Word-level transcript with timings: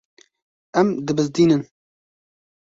Em 0.81 0.87
dibizdînin. 1.11 1.63